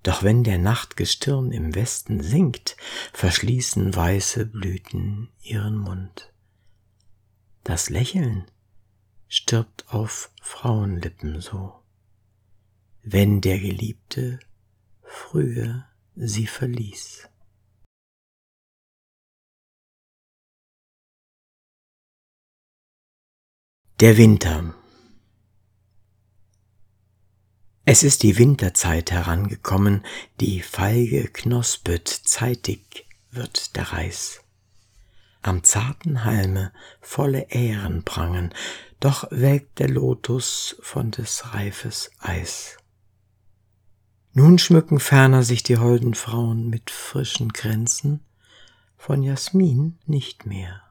doch 0.03 0.22
wenn 0.22 0.44
der 0.44 0.59
Nachtgestirn 0.59 1.53
im 1.53 1.74
Westen 1.74 2.22
sinkt, 2.22 2.76
verschließen 3.14 3.96
weiße 3.96 4.44
Blüten 4.44 5.31
ihren 5.42 5.79
Mund. 5.79 6.31
Das 7.64 7.88
Lächeln 7.90 8.46
stirbt 9.31 9.85
auf 9.95 10.33
Frauenlippen 10.43 11.40
so, 11.40 11.81
wenn 13.03 13.40
der 13.40 13.61
Geliebte 13.61 14.40
früher 15.03 15.87
sie 16.16 16.49
verließ. 16.49 17.29
Der 24.01 24.16
Winter 24.16 24.75
Es 27.85 28.03
ist 28.03 28.25
die 28.25 28.37
Winterzeit 28.37 29.12
herangekommen, 29.12 30.05
die 30.40 30.61
Feige 30.61 31.29
knospet, 31.29 32.09
zeitig 32.09 33.07
wird 33.31 33.77
der 33.77 33.93
Reis. 33.93 34.43
Am 35.42 35.64
zarten 35.64 36.24
Halme 36.24 36.72
volle 37.00 37.46
Ähren 37.50 38.05
prangen, 38.05 38.53
doch 39.00 39.26
welkt 39.31 39.79
der 39.79 39.88
Lotus 39.88 40.76
von 40.83 41.11
des 41.11 41.55
Reifes 41.55 42.11
Eis. 42.18 42.76
Nun 44.33 44.59
schmücken 44.59 45.00
ferner 45.00 45.42
sich 45.42 45.62
die 45.62 45.79
holden 45.79 46.14
Frauen 46.14 46.68
mit 46.68 46.90
frischen 46.90 47.53
Kränzen, 47.53 48.20
von 48.96 49.22
Jasmin 49.22 49.98
nicht 50.07 50.44
mehr. 50.44 50.83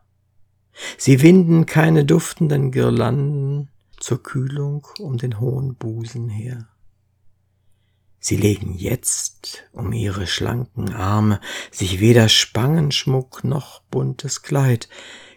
Sie 0.98 1.22
winden 1.22 1.66
keine 1.66 2.04
duftenden 2.04 2.72
Girlanden 2.72 3.70
zur 3.98 4.24
Kühlung 4.24 4.88
um 4.98 5.18
den 5.18 5.40
hohen 5.40 5.76
Busen 5.76 6.28
her. 6.28 6.68
Sie 8.20 8.36
legen 8.36 8.74
jetzt 8.76 9.64
um 9.72 9.94
ihre 9.94 10.28
schlanken 10.28 10.94
Arme 10.94 11.40
sich 11.72 12.00
weder 12.00 12.28
Spangenschmuck 12.30 13.44
noch 13.44 13.82
buntes 13.84 14.42
Kleid, 14.42 14.90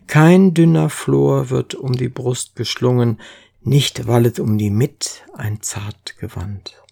kein 0.07 0.53
dünner 0.53 0.91
Flor 0.91 1.51
wird 1.51 1.75
um 1.75 1.93
die 1.93 2.09
Brust 2.09 2.57
geschlungen, 2.57 3.21
nicht 3.63 4.07
wallet 4.07 4.41
um 4.41 4.59
die 4.59 4.71
Mitt 4.71 5.23
ein 5.35 5.63
zart 5.63 6.19
Gewand. 6.19 6.83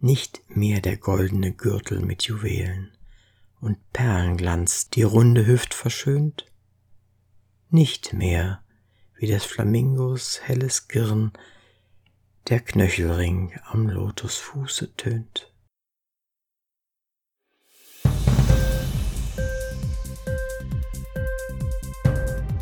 Nicht 0.00 0.42
mehr 0.48 0.80
der 0.80 0.96
goldene 0.96 1.52
Gürtel 1.52 2.00
mit 2.00 2.24
Juwelen. 2.24 2.90
Und 3.60 3.78
Perlenglanz 3.92 4.90
die 4.90 5.02
runde 5.02 5.46
Hüft 5.46 5.74
verschönt, 5.74 6.46
nicht 7.70 8.12
mehr 8.12 8.62
wie 9.16 9.26
des 9.26 9.44
Flamingos 9.44 10.40
helles 10.42 10.88
Girn 10.88 11.32
der 12.48 12.60
Knöchelring 12.60 13.58
am 13.70 13.88
Lotusfuße 13.88 14.94
tönt. 14.96 15.50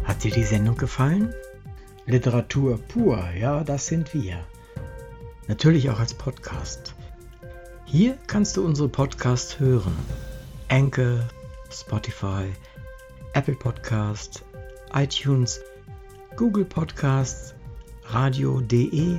Hat 0.05 0.23
dir 0.23 0.31
die 0.31 0.45
Sendung 0.45 0.77
gefallen? 0.77 1.35
Literatur 2.07 2.79
pur, 2.79 3.29
ja, 3.33 3.65
das 3.65 3.87
sind 3.87 4.15
wir. 4.15 4.47
Natürlich 5.49 5.91
auch 5.91 5.99
als 5.99 6.15
Podcast. 6.15 6.95
Hier 7.85 8.17
kannst 8.29 8.57
du 8.57 8.65
unsere 8.65 8.89
Podcasts 8.89 9.59
hören. 9.59 9.97
Anchor, 10.69 11.29
Spotify, 11.73 12.53
Apple 13.33 13.57
Podcast, 13.57 14.45
iTunes, 14.95 15.61
Google 16.37 16.65
Podcasts, 16.65 17.57
radio.de 18.05 19.19